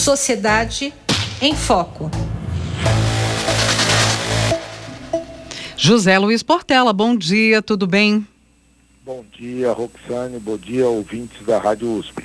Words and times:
Sociedade 0.00 0.94
em 1.42 1.54
Foco. 1.54 2.10
José 5.76 6.18
Luiz 6.18 6.42
Portela, 6.42 6.90
bom 6.90 7.14
dia, 7.14 7.60
tudo 7.60 7.86
bem? 7.86 8.26
Bom 9.04 9.22
dia, 9.38 9.70
Roxane, 9.72 10.38
bom 10.38 10.56
dia, 10.56 10.88
ouvintes 10.88 11.44
da 11.44 11.58
Rádio 11.58 11.98
USP. 11.98 12.24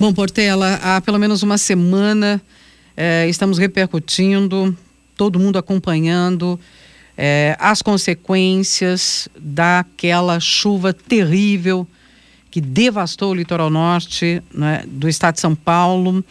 Bom, 0.00 0.12
Portela, 0.12 0.80
há 0.82 1.00
pelo 1.00 1.16
menos 1.16 1.44
uma 1.44 1.56
semana 1.58 2.42
eh, 2.96 3.28
estamos 3.28 3.56
repercutindo, 3.56 4.76
todo 5.16 5.38
mundo 5.38 5.58
acompanhando 5.58 6.58
eh, 7.16 7.56
as 7.60 7.82
consequências 7.82 9.28
daquela 9.38 10.40
chuva 10.40 10.92
terrível 10.92 11.86
que 12.50 12.60
devastou 12.60 13.30
o 13.30 13.34
litoral 13.34 13.70
norte 13.70 14.42
né, 14.52 14.82
do 14.88 15.08
estado 15.08 15.34
de 15.34 15.40
São 15.40 15.54
Paulo. 15.54 16.24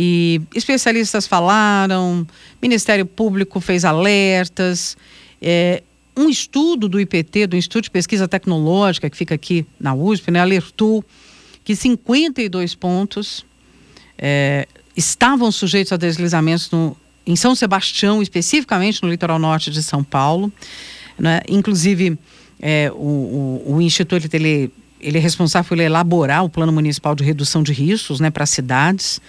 E 0.00 0.40
especialistas 0.54 1.26
falaram, 1.26 2.24
Ministério 2.62 3.04
Público 3.04 3.58
fez 3.58 3.84
alertas. 3.84 4.96
É, 5.42 5.82
um 6.16 6.28
estudo 6.28 6.88
do 6.88 7.00
IPT, 7.00 7.48
do 7.48 7.56
Instituto 7.56 7.84
de 7.84 7.90
Pesquisa 7.90 8.28
Tecnológica, 8.28 9.10
que 9.10 9.16
fica 9.16 9.34
aqui 9.34 9.66
na 9.80 9.94
USP, 9.94 10.30
né, 10.30 10.38
alertou 10.38 11.04
que 11.64 11.74
52 11.74 12.76
pontos 12.76 13.44
é, 14.16 14.68
estavam 14.96 15.50
sujeitos 15.50 15.92
a 15.92 15.96
deslizamentos 15.96 16.70
no, 16.70 16.96
em 17.26 17.34
São 17.34 17.56
Sebastião, 17.56 18.22
especificamente 18.22 19.02
no 19.02 19.10
litoral 19.10 19.40
norte 19.40 19.68
de 19.68 19.82
São 19.82 20.04
Paulo. 20.04 20.52
Né? 21.18 21.40
Inclusive, 21.48 22.16
é, 22.60 22.88
o, 22.94 23.62
o, 23.66 23.74
o, 23.74 23.82
Instituto 23.82 24.32
ele, 24.32 24.70
ele 25.00 25.18
é 25.18 25.20
responsável 25.20 25.68
por 25.68 25.80
elaborar 25.80 26.44
o 26.44 26.48
Plano 26.48 26.70
Municipal 26.70 27.16
de 27.16 27.24
Redução 27.24 27.64
de 27.64 27.72
Riscos 27.72 28.20
né, 28.20 28.30
para 28.30 28.46
cidades 28.46 29.20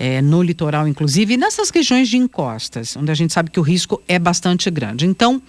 é, 0.00 0.22
no 0.22 0.42
litoral, 0.42 0.88
inclusive, 0.88 1.34
e 1.34 1.36
nessas 1.36 1.68
regiões 1.68 2.08
de 2.08 2.16
encostas, 2.16 2.96
onde 2.96 3.10
a 3.10 3.14
gente 3.14 3.34
sabe 3.34 3.50
que 3.50 3.60
o 3.60 3.62
risco 3.62 4.02
é 4.08 4.18
bastante 4.18 4.70
grande. 4.70 5.04
Então, 5.04 5.42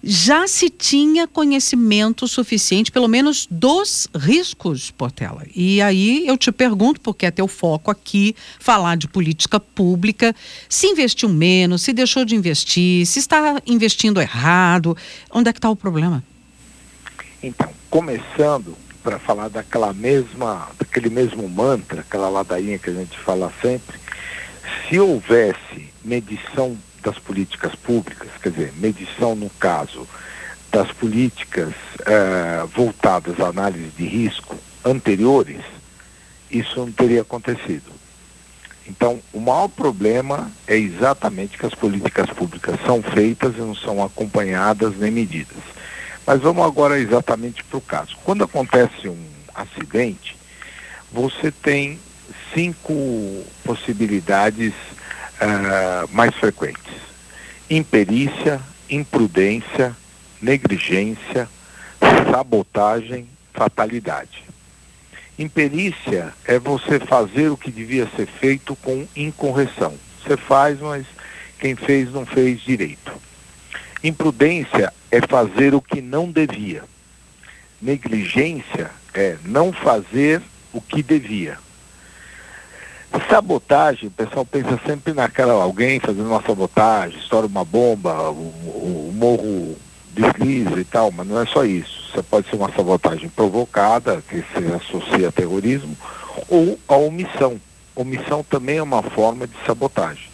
já 0.00 0.46
se 0.46 0.70
tinha 0.70 1.26
conhecimento 1.26 2.28
suficiente, 2.28 2.92
pelo 2.92 3.08
menos 3.08 3.48
dos 3.50 4.06
riscos, 4.14 4.92
Portela. 4.92 5.42
E 5.56 5.82
aí 5.82 6.24
eu 6.24 6.38
te 6.38 6.52
pergunto, 6.52 7.00
porque 7.00 7.26
é 7.26 7.32
teu 7.32 7.48
foco 7.48 7.90
aqui, 7.90 8.36
falar 8.60 8.96
de 8.96 9.08
política 9.08 9.58
pública, 9.58 10.36
se 10.68 10.86
investiu 10.86 11.28
menos, 11.28 11.82
se 11.82 11.92
deixou 11.92 12.24
de 12.24 12.36
investir, 12.36 13.04
se 13.06 13.18
está 13.18 13.60
investindo 13.66 14.20
errado, 14.20 14.96
onde 15.32 15.50
é 15.50 15.52
que 15.52 15.58
está 15.58 15.70
o 15.70 15.74
problema? 15.74 16.22
Então, 17.42 17.70
começando 17.90 18.83
para 19.04 19.18
falar 19.18 19.50
daquela 19.50 19.92
mesma, 19.92 20.68
daquele 20.78 21.10
mesmo 21.10 21.46
mantra, 21.46 22.00
aquela 22.00 22.30
ladainha 22.30 22.78
que 22.78 22.88
a 22.88 22.94
gente 22.94 23.18
fala 23.18 23.52
sempre, 23.60 24.00
se 24.88 24.98
houvesse 24.98 25.92
medição 26.02 26.76
das 27.02 27.18
políticas 27.18 27.74
públicas, 27.74 28.30
quer 28.42 28.50
dizer, 28.50 28.72
medição 28.78 29.36
no 29.36 29.50
caso 29.50 30.08
das 30.72 30.90
políticas 30.90 31.74
eh, 32.06 32.64
voltadas 32.74 33.38
à 33.38 33.48
análise 33.48 33.90
de 33.90 34.06
risco 34.06 34.56
anteriores, 34.82 35.60
isso 36.50 36.80
não 36.80 36.90
teria 36.90 37.20
acontecido. 37.20 37.92
Então, 38.86 39.20
o 39.32 39.40
maior 39.40 39.68
problema 39.68 40.50
é 40.66 40.76
exatamente 40.76 41.58
que 41.58 41.66
as 41.66 41.74
políticas 41.74 42.30
públicas 42.30 42.78
são 42.86 43.02
feitas 43.02 43.54
e 43.54 43.60
não 43.60 43.74
são 43.74 44.02
acompanhadas 44.02 44.96
nem 44.96 45.10
medidas. 45.10 45.62
Mas 46.26 46.40
vamos 46.40 46.64
agora 46.64 46.98
exatamente 46.98 47.62
para 47.64 47.78
o 47.78 47.82
caso. 47.82 48.16
Quando 48.24 48.44
acontece 48.44 49.08
um 49.08 49.26
acidente, 49.54 50.36
você 51.12 51.50
tem 51.50 51.98
cinco 52.52 53.44
possibilidades 53.62 54.72
uh, 54.72 56.08
mais 56.12 56.34
frequentes: 56.34 56.94
imperícia, 57.68 58.60
imprudência, 58.88 59.94
negligência, 60.40 61.48
sabotagem, 62.30 63.28
fatalidade. 63.52 64.44
Imperícia 65.38 66.32
é 66.44 66.58
você 66.58 67.00
fazer 67.00 67.48
o 67.48 67.56
que 67.56 67.70
devia 67.70 68.08
ser 68.16 68.26
feito 68.26 68.76
com 68.76 69.06
incorreção. 69.16 69.94
Você 70.22 70.36
faz, 70.36 70.78
mas 70.80 71.04
quem 71.58 71.74
fez 71.74 72.12
não 72.12 72.24
fez 72.24 72.60
direito. 72.60 73.12
Imprudência 74.02 74.92
é 75.14 75.20
fazer 75.20 75.74
o 75.74 75.80
que 75.80 76.00
não 76.00 76.30
devia. 76.30 76.82
Negligência 77.80 78.90
é 79.12 79.36
não 79.44 79.72
fazer 79.72 80.42
o 80.72 80.80
que 80.80 81.02
devia. 81.02 81.56
Sabotagem, 83.28 84.08
o 84.08 84.10
pessoal 84.10 84.44
pensa 84.44 84.78
sempre 84.84 85.12
naquela 85.12 85.52
alguém 85.52 86.00
fazendo 86.00 86.26
uma 86.26 86.42
sabotagem, 86.42 87.18
estoura 87.18 87.46
uma 87.46 87.64
bomba, 87.64 88.30
o, 88.30 88.34
o, 88.34 89.10
o 89.10 89.12
morro 89.14 89.76
desliza 90.10 90.80
e 90.80 90.84
tal, 90.84 91.12
mas 91.12 91.26
não 91.26 91.40
é 91.40 91.46
só 91.46 91.64
isso. 91.64 92.10
Você 92.10 92.22
pode 92.22 92.48
ser 92.48 92.56
uma 92.56 92.72
sabotagem 92.72 93.28
provocada, 93.28 94.22
que 94.28 94.36
se 94.36 94.72
associa 94.74 95.28
a 95.28 95.32
terrorismo, 95.32 95.96
ou 96.48 96.78
a 96.88 96.96
omissão. 96.96 97.60
Omissão 97.94 98.42
também 98.42 98.78
é 98.78 98.82
uma 98.82 99.02
forma 99.02 99.46
de 99.46 99.54
sabotagem. 99.64 100.28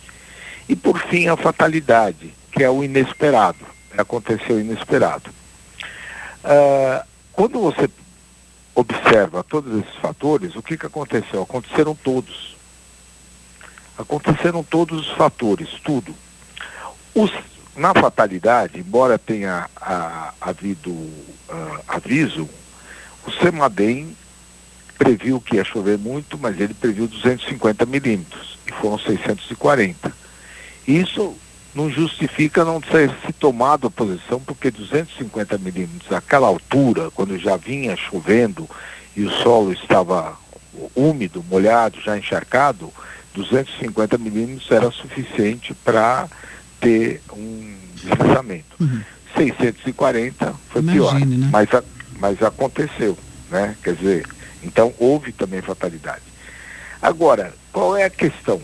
E 0.66 0.74
por 0.74 0.98
fim 0.98 1.28
a 1.28 1.36
fatalidade, 1.36 2.32
que 2.50 2.64
é 2.64 2.70
o 2.70 2.82
inesperado. 2.82 3.69
Aconteceu 3.96 4.60
inesperado. 4.60 5.30
Uh, 6.44 7.04
quando 7.32 7.60
você 7.60 7.88
observa 8.74 9.42
todos 9.42 9.80
esses 9.80 9.94
fatores, 9.96 10.56
o 10.56 10.62
que, 10.62 10.76
que 10.76 10.86
aconteceu? 10.86 11.42
Aconteceram 11.42 11.94
todos. 11.94 12.56
Aconteceram 13.98 14.62
todos 14.62 15.08
os 15.08 15.16
fatores, 15.16 15.68
tudo. 15.84 16.14
Os, 17.14 17.30
na 17.76 17.92
fatalidade, 17.92 18.78
embora 18.78 19.18
tenha 19.18 19.68
a, 19.76 20.32
havido 20.40 20.90
uh, 20.90 21.84
aviso, 21.86 22.48
o 23.26 23.30
CEMADEM 23.30 24.16
previu 24.96 25.40
que 25.40 25.56
ia 25.56 25.64
chover 25.64 25.98
muito, 25.98 26.38
mas 26.38 26.58
ele 26.60 26.74
previu 26.74 27.06
250 27.06 27.84
milímetros, 27.86 28.58
e 28.66 28.72
foram 28.72 28.98
640. 28.98 30.12
Isso 30.86 31.36
não 31.74 31.88
justifica 31.90 32.64
não 32.64 32.80
ter 32.80 33.10
se 33.24 33.32
tomado 33.32 33.86
a 33.86 33.90
posição, 33.90 34.40
porque 34.40 34.70
250 34.70 35.58
milímetros 35.58 36.12
àquela 36.12 36.48
altura, 36.48 37.10
quando 37.10 37.38
já 37.38 37.56
vinha 37.56 37.96
chovendo 37.96 38.68
e 39.16 39.22
o 39.22 39.30
solo 39.30 39.72
estava 39.72 40.36
úmido, 40.94 41.44
molhado, 41.48 42.00
já 42.00 42.16
encharcado, 42.16 42.92
250 43.34 44.18
milímetros 44.18 44.70
era 44.70 44.90
suficiente 44.90 45.74
para 45.74 46.28
ter 46.80 47.22
um 47.32 47.76
deslizamento. 47.94 48.76
Uhum. 48.80 49.02
640 49.36 50.54
foi 50.68 50.82
Imagine, 50.82 50.98
pior, 50.98 51.20
né? 51.20 51.48
mas, 51.52 51.68
mas 52.18 52.42
aconteceu, 52.42 53.16
né? 53.48 53.76
Quer 53.82 53.94
dizer, 53.94 54.26
então 54.62 54.92
houve 54.98 55.32
também 55.32 55.62
fatalidade. 55.62 56.22
Agora, 57.00 57.54
qual 57.72 57.96
é 57.96 58.04
a 58.04 58.10
questão? 58.10 58.60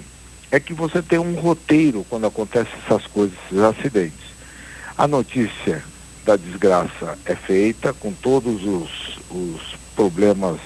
É 0.50 0.60
que 0.60 0.72
você 0.72 1.02
tem 1.02 1.18
um 1.18 1.34
roteiro 1.34 2.04
quando 2.08 2.26
acontecem 2.26 2.72
essas 2.84 3.06
coisas, 3.06 3.36
esses 3.46 3.62
acidentes. 3.62 4.26
A 4.96 5.06
notícia 5.06 5.82
da 6.24 6.36
desgraça 6.36 7.18
é 7.24 7.34
feita 7.34 7.92
com 7.92 8.12
todos 8.12 8.64
os, 8.64 9.18
os 9.30 9.76
problemas 9.94 10.58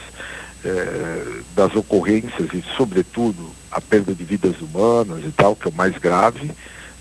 eh, 0.65 1.43
das 1.55 1.75
ocorrências 1.75 2.49
e, 2.53 2.63
sobretudo, 2.77 3.51
a 3.71 3.81
perda 3.81 4.15
de 4.15 4.25
vidas 4.25 4.61
humanas 4.61 5.25
e 5.25 5.31
tal, 5.31 5.57
que 5.57 5.67
é 5.67 5.71
o 5.71 5.75
mais 5.75 5.97
grave, 5.99 6.51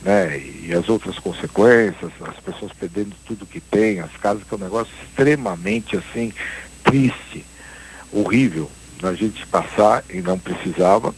né? 0.01 0.37
E 0.37 0.73
as 0.73 0.87
outras 0.89 1.19
consequências, 1.19 2.11
as 2.21 2.39
pessoas 2.39 2.71
perdendo 2.79 3.15
tudo 3.25 3.45
que 3.45 3.59
tem, 3.59 3.99
as 3.99 4.15
casas, 4.17 4.43
que 4.43 4.53
é 4.53 4.57
um 4.57 4.61
negócio 4.61 4.93
extremamente 5.03 5.97
assim 5.97 6.33
triste, 6.83 7.45
horrível 8.11 8.69
a 9.03 9.13
gente 9.13 9.45
passar 9.47 10.03
e 10.09 10.21
não 10.21 10.37
precisava 10.37 11.13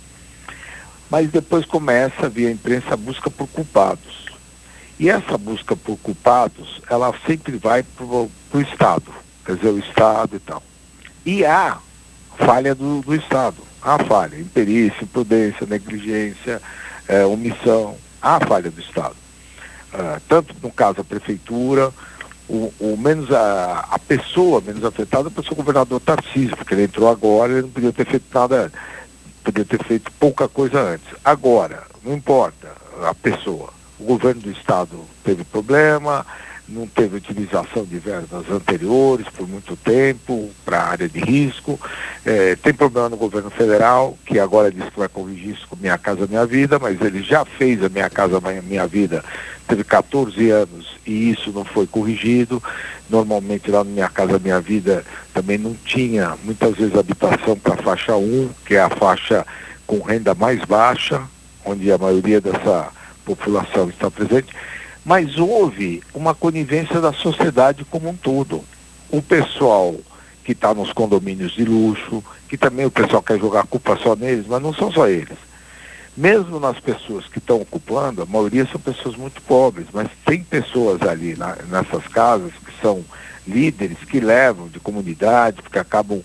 mas 1.12 1.30
depois 1.30 1.66
começa, 1.66 2.30
via 2.30 2.50
imprensa, 2.50 2.94
a 2.94 2.98
busca 2.98 3.30
por 3.30 3.46
culpados. 3.50 4.28
E 4.98 5.10
essa 5.10 5.38
busca 5.38 5.76
por 5.76 5.98
culpados, 5.98 6.82
ela 6.90 7.14
sempre 7.28 7.58
vai 7.58 7.84
para 7.84 8.06
o 8.06 8.32
Estado, 8.62 9.12
quer 9.46 9.58
dizer, 9.58 9.70
o 9.72 9.80
Estado 9.80 10.38
e 10.38 10.40
tal. 10.40 10.64
E 11.26 11.44
há 11.44 11.78
falha 12.38 12.74
do, 12.74 13.02
do 13.02 13.14
Estado, 13.14 13.58
há 13.82 14.02
falha, 14.06 14.40
imperícia, 14.40 15.04
imprudência, 15.04 15.68
negligência, 15.68 16.62
é, 17.10 17.26
omissão, 17.26 17.98
há 18.22 18.40
falha 18.46 18.72
do 18.72 18.80
Estado. 18.80 19.16
Uh, 19.94 20.22
tanto 20.30 20.56
no 20.64 20.72
caso 20.72 21.02
a 21.02 21.04
prefeitura, 21.04 21.92
o, 22.48 22.74
o 22.80 22.96
menos 22.98 23.30
a, 23.30 23.86
a 23.92 24.00
pessoa 24.00 24.62
menos 24.62 24.86
afetada 24.86 25.30
foi 25.30 25.44
o 25.52 25.56
governador 25.56 26.00
Tarcísio, 26.00 26.56
porque 26.56 26.74
ele 26.74 26.84
entrou 26.84 27.10
agora 27.10 27.60
e 27.60 27.62
não 27.62 27.70
podia 27.70 27.92
ter 27.92 28.06
feito 28.06 28.26
nada 28.34 28.64
antes 28.64 28.80
podia 29.44 29.66
ter 29.66 29.84
feito 29.84 30.12
pouca 30.14 30.48
coisa 30.48 30.80
antes. 30.80 31.08
Agora, 31.24 31.84
não 32.04 32.14
importa 32.14 32.70
a 33.04 33.14
pessoa. 33.14 33.70
O 34.00 34.04
governo 34.04 34.42
do 34.42 34.52
estado 34.52 35.06
teve 35.24 35.44
problema, 35.44 36.26
não 36.68 36.88
teve 36.88 37.18
utilização 37.18 37.84
de 37.84 38.00
verbas 38.00 38.50
anteriores 38.50 39.28
por 39.30 39.48
muito 39.48 39.76
tempo 39.76 40.50
para 40.66 40.80
a 40.80 40.88
área 40.90 41.10
de 41.10 41.20
risco. 41.20 41.80
É, 42.26 42.56
tem 42.56 42.74
problema 42.74 43.10
no 43.10 43.18
governo 43.18 43.50
federal, 43.50 44.18
que 44.26 44.40
agora 44.40 44.72
diz 44.72 44.86
que 44.90 45.00
vai 45.00 45.10
corrigir 45.10 45.54
isso 45.56 45.68
com 45.68 45.76
Minha 45.76 45.98
Casa 45.98 46.26
Minha 46.28 46.46
Vida, 46.46 46.80
mas 46.80 47.00
ele 47.02 47.22
já 47.22 47.44
fez 47.46 47.84
a 47.84 47.90
Minha 47.90 48.10
Casa 48.10 48.40
Minha 48.64 48.88
Vida, 48.88 49.24
teve 49.72 49.84
14 49.84 50.50
anos 50.50 50.98
e 51.06 51.32
isso 51.32 51.52
não 51.52 51.64
foi 51.64 51.88
corrigido. 51.88 52.62
Normalmente 53.10 53.72
lá 53.72 53.84
no 53.84 53.92
Minha 53.92 54.10
Casa 54.10 54.38
Minha 54.38 54.60
Vida 54.60 55.06
também 55.34 55.58
não 55.58 55.74
tinha 55.86 56.38
muitas 56.44 56.76
vezes 56.76 56.96
habitação 56.96 57.58
para 57.58 57.76
a 57.76 57.84
faixa 57.84 58.16
1, 58.16 58.50
que 58.66 58.76
é 58.76 58.82
a 58.82 58.90
faixa 58.90 59.46
com 59.88 60.00
renda 60.00 60.36
mais 60.36 60.64
baixa, 60.66 61.22
onde 61.66 61.92
a 61.92 61.98
maioria 61.98 62.42
dessa 62.42 62.90
população 63.26 63.90
está 63.90 64.12
presente 64.12 64.54
mas 65.04 65.38
houve 65.38 66.04
uma 66.14 66.36
conivência 66.36 67.02
da 67.02 67.12
sociedade 67.12 67.84
como 67.86 68.10
um 68.10 68.16
todo. 68.16 68.64
O 69.10 69.22
pessoal 69.22 69.96
que 70.44 70.52
está 70.52 70.74
nos 70.74 70.94
condomínios 70.94 71.54
de 71.54 71.66
luxo, 71.66 72.24
que 72.48 72.58
também 72.58 72.86
o 72.86 72.92
pessoal 72.92 73.22
quer 73.22 73.40
jogar 73.40 73.62
a 73.62 73.66
culpa 73.66 73.98
só 73.98 74.16
neles, 74.16 74.46
mas 74.48 74.62
não 74.62 74.74
são 74.74 74.92
só 74.92 75.08
eles. 75.08 75.38
Mesmo 76.16 76.60
nas 76.60 76.80
pessoas 76.80 77.28
que 77.28 77.40
estão 77.40 77.62
ocupando, 77.62 78.22
a 78.22 78.26
maioria 78.26 78.68
são 78.70 78.80
pessoas 78.80 79.16
muito 79.16 79.42
pobres, 79.42 79.88
mas 79.94 80.10
tem 80.26 80.44
pessoas 80.44 81.02
ali 81.02 81.36
na, 81.36 81.56
nessas 81.70 82.06
casas 82.08 82.52
que 82.54 82.82
são 82.82 83.04
líderes, 83.48 83.98
que 84.00 84.20
levam 84.20 84.68
de 84.68 84.80
comunidade, 84.80 85.62
porque 85.62 85.80
acabam 85.80 86.22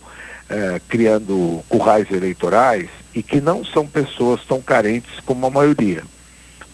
eh, 0.50 0.80
criando 0.88 1.62
currais 1.68 2.10
eleitorais 2.10 2.88
e 3.14 3.22
que 3.22 3.40
não 3.40 3.64
são 3.64 3.86
pessoas 3.86 4.44
tão 4.44 4.60
carentes 4.60 5.20
como 5.24 5.46
a 5.46 5.50
maioria 5.50 6.02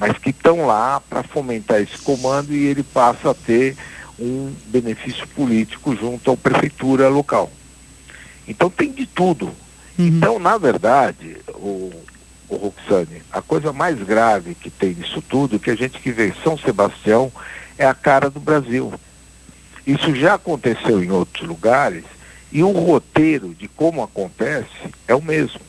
mas 0.02 0.18
que 0.18 0.30
estão 0.30 0.66
lá 0.66 0.98
para 0.98 1.22
fomentar 1.22 1.80
esse 1.80 1.96
comando 1.98 2.52
e 2.52 2.66
ele 2.66 2.82
passa 2.82 3.30
a 3.30 3.34
ter 3.34 3.76
um 4.18 4.52
benefício 4.66 5.28
político 5.28 5.94
junto 5.94 6.32
à 6.32 6.36
prefeitura 6.36 7.08
local. 7.08 7.48
Então 8.48 8.68
tem 8.68 8.90
de 8.90 9.06
tudo. 9.06 9.46
Uhum. 9.96 10.06
Então, 10.08 10.38
na 10.40 10.58
verdade, 10.58 11.36
o, 11.50 11.92
o 12.54 12.58
Roxane, 12.58 13.22
a 13.32 13.40
coisa 13.40 13.72
mais 13.72 13.98
grave 14.02 14.54
que 14.54 14.70
tem 14.70 14.94
nisso 14.94 15.22
tudo, 15.22 15.58
que 15.58 15.70
a 15.70 15.76
gente 15.76 15.98
que 15.98 16.12
vê 16.12 16.28
em 16.28 16.42
São 16.42 16.56
Sebastião, 16.56 17.32
é 17.78 17.86
a 17.86 17.94
cara 17.94 18.30
do 18.30 18.40
Brasil. 18.40 18.92
Isso 19.86 20.14
já 20.14 20.34
aconteceu 20.34 21.02
em 21.02 21.10
outros 21.10 21.46
lugares 21.46 22.04
e 22.50 22.62
o 22.62 22.70
roteiro 22.70 23.54
de 23.54 23.66
como 23.68 24.02
acontece 24.02 24.92
é 25.08 25.14
o 25.14 25.22
mesmo 25.22 25.60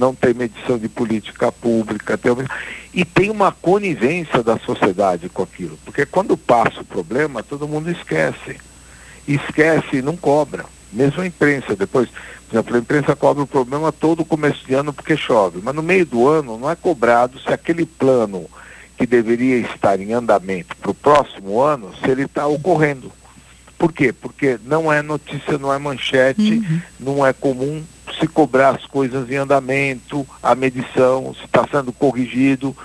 não 0.00 0.14
tem 0.14 0.32
medição 0.32 0.78
de 0.78 0.88
política 0.88 1.52
pública, 1.52 2.16
tem... 2.16 2.32
e 2.94 3.04
tem 3.04 3.30
uma 3.30 3.52
conivência 3.52 4.42
da 4.42 4.58
sociedade 4.58 5.28
com 5.28 5.42
aquilo. 5.42 5.78
Porque 5.84 6.06
quando 6.06 6.36
passa 6.36 6.80
o 6.80 6.84
problema, 6.84 7.42
todo 7.42 7.68
mundo 7.68 7.90
esquece. 7.90 8.58
Esquece 9.28 9.96
e 9.96 10.02
não 10.02 10.16
cobra. 10.16 10.64
Mesmo 10.92 11.22
a 11.22 11.26
imprensa, 11.26 11.76
depois, 11.76 12.08
por 12.48 12.56
exemplo, 12.56 12.76
a 12.76 12.78
imprensa 12.78 13.16
cobra 13.16 13.42
o 13.42 13.46
problema 13.46 13.92
todo 13.92 14.24
começo 14.24 14.64
de 14.66 14.74
ano 14.74 14.92
porque 14.92 15.16
chove. 15.16 15.60
Mas 15.62 15.74
no 15.74 15.82
meio 15.82 16.04
do 16.04 16.28
ano 16.28 16.58
não 16.58 16.70
é 16.70 16.74
cobrado 16.74 17.38
se 17.40 17.52
aquele 17.52 17.86
plano 17.86 18.46
que 18.96 19.06
deveria 19.06 19.56
estar 19.58 19.98
em 19.98 20.12
andamento 20.12 20.76
para 20.76 20.90
o 20.90 20.94
próximo 20.94 21.60
ano, 21.60 21.90
se 22.02 22.10
ele 22.10 22.24
está 22.24 22.46
ocorrendo. 22.46 23.10
Por 23.78 23.92
quê? 23.92 24.12
Porque 24.12 24.58
não 24.62 24.92
é 24.92 25.00
notícia, 25.00 25.56
não 25.56 25.72
é 25.72 25.78
manchete, 25.78 26.52
uhum. 26.52 26.80
não 27.00 27.26
é 27.26 27.32
comum 27.32 27.82
se 28.18 28.26
cobrar 28.26 28.74
as 28.74 28.84
coisas 28.84 29.30
em 29.30 29.36
andamento, 29.36 30.26
a 30.42 30.54
medição, 30.54 31.34
se 31.34 31.46
está 31.46 31.66
sendo 31.70 31.90
corrigido. 31.90 32.76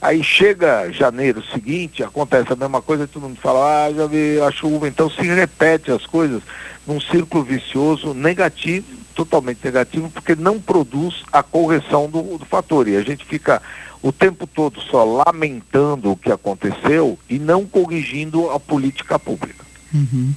Aí 0.00 0.24
chega 0.24 0.90
janeiro 0.90 1.44
seguinte, 1.52 2.02
acontece 2.02 2.52
a 2.52 2.56
mesma 2.56 2.82
coisa, 2.82 3.06
todo 3.06 3.22
mundo 3.22 3.38
fala, 3.40 3.86
ah, 3.86 3.94
já 3.94 4.06
vi 4.08 4.40
a 4.40 4.50
chuva, 4.50 4.88
então 4.88 5.08
se 5.08 5.22
repete 5.22 5.92
as 5.92 6.04
coisas 6.04 6.42
num 6.86 7.00
círculo 7.00 7.44
vicioso 7.44 8.12
negativo, 8.14 8.86
totalmente 9.14 9.60
negativo, 9.64 10.10
porque 10.10 10.34
não 10.34 10.60
produz 10.60 11.22
a 11.32 11.42
correção 11.42 12.08
do, 12.08 12.38
do 12.38 12.44
fator. 12.44 12.88
E 12.88 12.96
a 12.96 13.02
gente 13.02 13.24
fica 13.24 13.62
o 14.02 14.10
tempo 14.10 14.46
todo 14.46 14.80
só 14.80 15.04
lamentando 15.04 16.10
o 16.10 16.16
que 16.16 16.30
aconteceu 16.30 17.18
e 17.30 17.38
não 17.38 17.64
corrigindo 17.64 18.50
a 18.50 18.58
política 18.58 19.18
pública. 19.18 19.64
Uhum. 19.94 20.32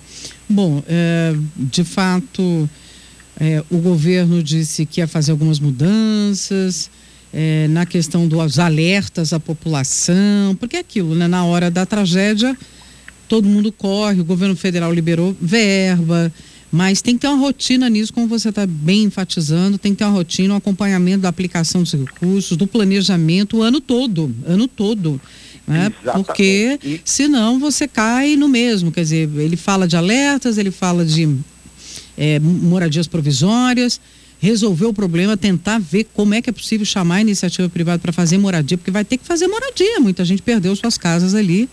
Bom, 0.47 0.83
é, 0.87 1.33
de 1.55 1.83
fato, 1.83 2.69
é, 3.39 3.63
o 3.71 3.77
governo 3.77 4.43
disse 4.43 4.85
que 4.85 5.01
ia 5.01 5.07
fazer 5.07 5.31
algumas 5.31 5.59
mudanças 5.59 6.91
é, 7.33 7.67
na 7.69 7.85
questão 7.85 8.27
dos 8.27 8.59
alertas 8.59 9.33
à 9.33 9.39
população, 9.39 10.55
porque 10.59 10.77
é 10.77 10.79
aquilo, 10.79 11.15
né? 11.15 11.27
Na 11.27 11.43
hora 11.43 11.71
da 11.71 11.85
tragédia, 11.85 12.55
todo 13.27 13.47
mundo 13.47 13.71
corre, 13.71 14.21
o 14.21 14.25
governo 14.25 14.55
federal 14.55 14.93
liberou 14.93 15.35
verba, 15.39 16.31
mas 16.71 17.01
tem 17.01 17.15
que 17.15 17.21
ter 17.21 17.27
uma 17.27 17.37
rotina 17.37 17.89
nisso, 17.89 18.11
como 18.11 18.27
você 18.27 18.49
está 18.49 18.65
bem 18.67 19.03
enfatizando, 19.03 19.77
tem 19.77 19.93
que 19.93 19.99
ter 19.99 20.03
uma 20.03 20.11
rotina, 20.11 20.53
um 20.53 20.57
acompanhamento 20.57 21.19
da 21.21 21.29
aplicação 21.29 21.83
dos 21.83 21.93
recursos, 21.93 22.57
do 22.57 22.67
planejamento 22.67 23.57
o 23.57 23.61
ano 23.61 23.79
todo, 23.79 24.33
ano 24.45 24.67
todo. 24.67 25.19
Né? 25.67 25.91
Porque 26.13 26.99
senão 27.03 27.59
você 27.59 27.87
cai 27.87 28.35
no 28.35 28.47
mesmo. 28.47 28.91
Quer 28.91 29.01
dizer, 29.01 29.29
ele 29.37 29.55
fala 29.55 29.87
de 29.87 29.95
alertas, 29.95 30.57
ele 30.57 30.69
fala 30.69 31.05
de 31.05 31.35
é, 32.17 32.39
moradias 32.39 33.07
provisórias, 33.07 33.99
resolver 34.39 34.85
o 34.85 34.93
problema, 34.93 35.35
tentar 35.35 35.79
ver 35.79 36.05
como 36.13 36.33
é 36.33 36.41
que 36.41 36.49
é 36.49 36.53
possível 36.53 36.85
chamar 36.85 37.15
a 37.15 37.21
iniciativa 37.21 37.67
privada 37.69 37.99
para 37.99 38.11
fazer 38.11 38.37
moradia, 38.37 38.77
porque 38.77 38.91
vai 38.91 39.03
ter 39.03 39.17
que 39.17 39.25
fazer 39.25 39.47
moradia. 39.47 39.99
Muita 39.99 40.23
gente 40.23 40.41
perdeu 40.41 40.75
suas 40.75 40.97
casas 40.97 41.33
ali. 41.33 41.69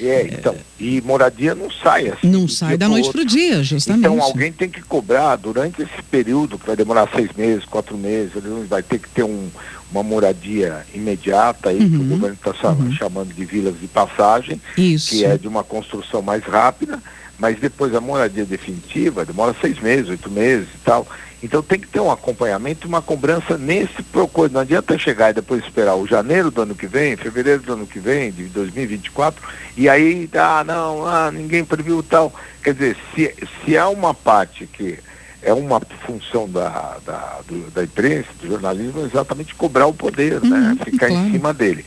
É, 0.00 0.28
então, 0.32 0.56
e 0.78 1.00
moradia 1.02 1.54
não 1.54 1.70
sai 1.70 2.08
assim. 2.08 2.28
Não 2.28 2.48
sai 2.48 2.76
da 2.76 2.88
noite 2.88 3.10
para 3.10 3.20
o 3.20 3.24
dia, 3.24 3.62
justamente. 3.62 4.00
Então 4.00 4.22
alguém 4.22 4.52
tem 4.52 4.68
que 4.68 4.82
cobrar 4.82 5.36
durante 5.36 5.82
esse 5.82 6.02
período, 6.10 6.58
que 6.58 6.66
vai 6.66 6.76
demorar 6.76 7.08
seis 7.14 7.30
meses, 7.36 7.64
quatro 7.64 7.96
meses, 7.96 8.32
vai 8.68 8.82
ter 8.82 8.98
que 8.98 9.08
ter 9.08 9.22
um, 9.22 9.48
uma 9.92 10.02
moradia 10.02 10.84
imediata 10.94 11.68
aí, 11.68 11.78
uhum. 11.78 11.90
que 11.90 11.96
o 11.96 12.00
uhum. 12.00 12.08
governo 12.08 12.36
está 12.44 12.70
uhum. 12.70 12.92
chamando 12.92 13.34
de 13.34 13.44
vilas 13.44 13.78
de 13.78 13.86
passagem, 13.86 14.60
Isso. 14.76 15.10
que 15.10 15.24
é 15.24 15.36
de 15.36 15.46
uma 15.46 15.62
construção 15.62 16.22
mais 16.22 16.42
rápida 16.44 16.98
mas 17.40 17.58
depois 17.58 17.94
a 17.94 18.00
moradia 18.02 18.44
definitiva 18.44 19.24
demora 19.24 19.56
seis 19.58 19.80
meses, 19.80 20.10
oito 20.10 20.30
meses 20.30 20.68
e 20.74 20.78
tal. 20.84 21.08
Então 21.42 21.62
tem 21.62 21.78
que 21.80 21.88
ter 21.88 22.00
um 22.00 22.10
acompanhamento, 22.10 22.86
uma 22.86 23.00
cobrança 23.00 23.56
nesse 23.56 24.02
procuro. 24.02 24.52
Não 24.52 24.60
adianta 24.60 24.98
chegar 24.98 25.30
e 25.30 25.34
depois 25.34 25.64
esperar 25.64 25.94
o 25.94 26.06
janeiro 26.06 26.50
do 26.50 26.62
ano 26.62 26.74
que 26.74 26.86
vem, 26.86 27.16
fevereiro 27.16 27.62
do 27.62 27.72
ano 27.72 27.86
que 27.86 27.98
vem, 27.98 28.30
de 28.30 28.44
2024, 28.44 29.42
e 29.76 29.88
aí, 29.88 30.28
ah, 30.34 30.62
não, 30.64 31.06
ah, 31.06 31.30
ninguém 31.30 31.64
previu 31.64 32.02
tal. 32.02 32.32
Quer 32.62 32.74
dizer, 32.74 32.96
se, 33.14 33.34
se 33.64 33.76
há 33.76 33.88
uma 33.88 34.12
parte 34.12 34.66
que 34.66 34.98
é 35.42 35.52
uma 35.54 35.80
função 36.06 36.48
da, 36.48 36.98
da, 37.04 37.40
do, 37.46 37.70
da 37.70 37.84
imprensa, 37.84 38.28
do 38.40 38.48
jornalismo, 38.48 39.00
é 39.00 39.04
exatamente 39.04 39.54
cobrar 39.54 39.86
o 39.86 39.94
poder, 39.94 40.40
né? 40.42 40.48
uhum, 40.50 40.74
né? 40.74 40.76
Ficar 40.84 41.08
claro. 41.08 41.26
em 41.26 41.32
cima 41.32 41.54
dele. 41.54 41.84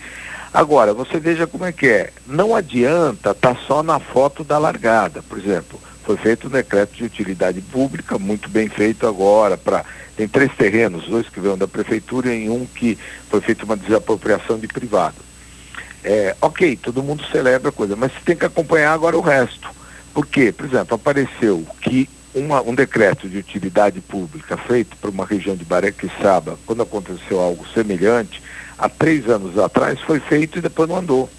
Agora, 0.51 0.93
você 0.93 1.19
veja 1.19 1.48
como 1.48 1.65
é 1.65 1.72
que 1.72 1.88
é. 1.88 2.12
Não 2.27 2.55
adianta 2.55 3.31
estar 3.31 3.55
tá 3.55 3.62
só 3.67 3.81
na 3.81 4.00
foto 4.00 4.43
da 4.43 4.57
largada. 4.57 5.24
Por 5.24 5.38
exemplo, 5.38 5.79
foi 6.03 6.17
feito 6.17 6.48
um 6.48 6.50
decreto 6.50 6.93
de 6.95 7.03
utilidade 7.03 7.62
pública, 7.62 8.19
muito 8.19 8.50
bem 8.50 8.69
feito 8.69 9.07
agora, 9.07 9.57
para. 9.57 9.83
Tem 10.15 10.27
três 10.27 10.53
terrenos, 10.53 11.07
dois 11.07 11.27
que 11.27 11.39
vêm 11.39 11.57
da 11.57 11.67
prefeitura 11.67 12.31
e 12.31 12.48
um 12.48 12.67
que 12.67 13.00
foi 13.31 13.41
feita 13.41 13.65
uma 13.65 13.75
desapropriação 13.75 14.60
de 14.60 14.67
privado. 14.67 15.15
É, 16.03 16.36
ok, 16.39 16.75
todo 16.75 17.01
mundo 17.01 17.24
celebra 17.31 17.69
a 17.69 17.72
coisa, 17.72 17.95
mas 17.95 18.12
tem 18.24 18.36
que 18.36 18.45
acompanhar 18.45 18.93
agora 18.93 19.17
o 19.17 19.22
resto. 19.22 19.69
Por 20.13 20.27
quê? 20.27 20.51
Por 20.51 20.67
exemplo, 20.67 20.93
apareceu 20.93 21.65
que 21.81 22.07
uma, 22.36 22.62
um 22.62 22.75
decreto 22.75 23.27
de 23.27 23.38
utilidade 23.38 24.01
pública 24.01 24.55
feito 24.55 24.95
para 24.98 25.10
uma 25.10 25.25
região 25.25 25.55
de 25.55 25.65
Barequissaba, 25.65 26.60
quando 26.65 26.83
aconteceu 26.83 27.39
algo 27.39 27.65
semelhante, 27.74 28.41
há 28.77 28.89
três 28.89 29.27
anos 29.27 29.57
atrás 29.57 30.00
foi 30.01 30.19
feito 30.19 30.60
e 30.60 30.62
depois 30.62 30.89
não 30.89 30.98
andou. 30.98 31.29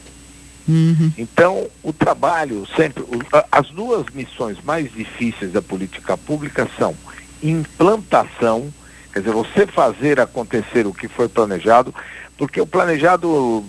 Uhum. 0.67 1.13
Então, 1.19 1.67
o 1.83 1.93
trabalho 1.93 2.67
sempre, 2.75 3.05
as 3.53 3.69
duas 3.69 4.07
missões 4.15 4.59
mais 4.65 4.91
difíceis 4.93 5.53
da 5.53 5.61
política 5.61 6.17
pública 6.17 6.69
são 6.79 6.97
implantação, 7.43 8.73
quer 9.13 9.21
dizer, 9.21 9.33
você 9.33 9.67
fazer 9.67 10.19
acontecer 10.19 10.87
o 10.87 10.95
que 10.95 11.07
foi 11.07 11.29
planejado, 11.29 11.95
porque 12.37 12.61
o 12.61 12.67
planejado 12.67 13.65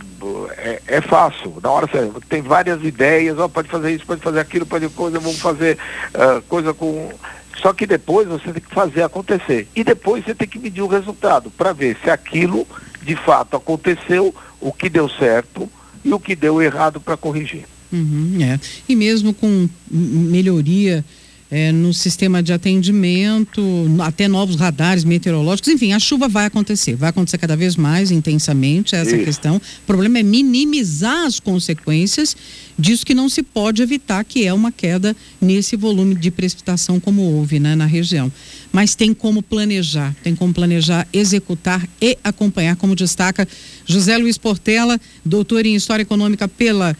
é, 0.57 0.81
é 0.87 1.01
fácil. 1.01 1.57
Na 1.61 1.69
hora 1.69 1.87
você 1.87 2.11
tem 2.29 2.41
várias 2.41 2.83
ideias, 2.83 3.37
ó, 3.37 3.47
pode 3.47 3.69
fazer 3.69 3.91
isso, 3.91 4.05
pode 4.05 4.21
fazer 4.21 4.39
aquilo, 4.39 4.65
pode 4.65 4.87
coisa, 4.89 5.19
vamos 5.19 5.39
fazer 5.39 5.77
uh, 6.13 6.41
coisa 6.43 6.73
com. 6.73 7.11
Só 7.57 7.73
que 7.73 7.85
depois 7.85 8.27
você 8.27 8.51
tem 8.51 8.61
que 8.61 8.73
fazer 8.73 9.03
acontecer. 9.03 9.67
E 9.75 9.83
depois 9.83 10.25
você 10.25 10.33
tem 10.33 10.47
que 10.47 10.59
medir 10.59 10.81
o 10.81 10.87
resultado 10.87 11.49
para 11.51 11.73
ver 11.73 11.97
se 12.03 12.09
aquilo 12.09 12.67
de 13.01 13.15
fato 13.15 13.55
aconteceu, 13.55 14.33
o 14.59 14.73
que 14.73 14.89
deu 14.89 15.07
certo 15.07 15.69
e 16.05 16.13
o 16.13 16.19
que 16.19 16.35
deu 16.35 16.61
errado 16.61 17.01
para 17.01 17.17
corrigir. 17.17 17.65
Uhum, 17.91 18.37
é. 18.41 18.59
E 18.87 18.95
mesmo 18.95 19.33
com 19.33 19.67
melhoria 19.89 21.03
é, 21.49 21.71
no 21.71 21.93
sistema 21.93 22.41
de 22.41 22.51
atendimento, 22.51 23.61
até 23.99 24.27
novos 24.27 24.55
radares 24.55 25.03
meteorológicos, 25.03 25.71
enfim, 25.71 25.93
a 25.93 25.99
chuva 25.99 26.27
vai 26.27 26.45
acontecer, 26.45 26.95
vai 26.95 27.09
acontecer 27.09 27.37
cada 27.37 27.55
vez 27.55 27.75
mais 27.75 28.09
intensamente 28.09 28.95
essa 28.95 29.15
Isso. 29.15 29.25
questão. 29.25 29.57
O 29.57 29.85
problema 29.85 30.19
é 30.19 30.23
minimizar 30.23 31.25
as 31.25 31.39
consequências 31.39 32.35
disso 32.77 33.05
que 33.05 33.13
não 33.13 33.29
se 33.29 33.43
pode 33.43 33.81
evitar, 33.81 34.23
que 34.25 34.45
é 34.45 34.53
uma 34.53 34.71
queda 34.71 35.15
nesse 35.39 35.75
volume 35.75 36.15
de 36.15 36.31
precipitação 36.31 36.99
como 36.99 37.21
houve 37.21 37.59
né, 37.59 37.75
na 37.75 37.85
região. 37.85 38.31
Mas 38.71 38.95
tem 38.95 39.13
como 39.13 39.41
planejar, 39.41 40.15
tem 40.23 40.35
como 40.35 40.53
planejar, 40.53 41.07
executar 41.13 41.87
e 42.01 42.17
acompanhar, 42.23 42.75
como 42.75 42.95
destaca 42.95 43.47
José 43.85 44.17
Luiz 44.17 44.37
Portela, 44.37 44.99
doutor 45.23 45.65
em 45.65 45.75
História 45.75 46.03
Econômica 46.03 46.47
pela 46.47 46.97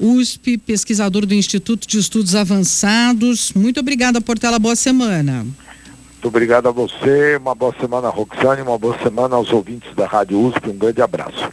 USP, 0.00 0.58
pesquisador 0.58 1.26
do 1.26 1.34
Instituto 1.34 1.86
de 1.86 1.98
Estudos 1.98 2.34
Avançados. 2.34 3.52
Muito 3.52 3.80
obrigada, 3.80 4.20
Portela. 4.20 4.58
Boa 4.58 4.76
semana. 4.76 5.42
Muito 5.42 6.28
obrigado 6.28 6.68
a 6.68 6.72
você, 6.72 7.36
uma 7.36 7.54
boa 7.54 7.74
semana, 7.80 8.08
Roxane, 8.08 8.62
uma 8.62 8.76
boa 8.76 8.98
semana 8.98 9.36
aos 9.36 9.52
ouvintes 9.52 9.94
da 9.94 10.06
Rádio 10.06 10.40
USP. 10.40 10.70
Um 10.70 10.76
grande 10.76 11.00
abraço. 11.00 11.48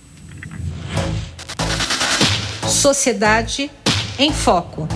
Sociedade 2.68 3.70
em 4.18 4.34
Foco. 4.34 4.88